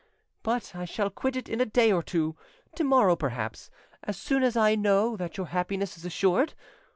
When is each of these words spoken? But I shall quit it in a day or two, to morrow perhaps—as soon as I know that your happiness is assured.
But 0.41 0.73
I 0.75 0.85
shall 0.85 1.11
quit 1.11 1.35
it 1.35 1.47
in 1.47 1.61
a 1.61 1.65
day 1.67 1.91
or 1.91 2.01
two, 2.01 2.35
to 2.73 2.83
morrow 2.83 3.15
perhaps—as 3.15 4.17
soon 4.17 4.41
as 4.41 4.57
I 4.57 4.73
know 4.73 5.15
that 5.15 5.37
your 5.37 5.45
happiness 5.49 5.95
is 5.95 6.05
assured. 6.05 6.55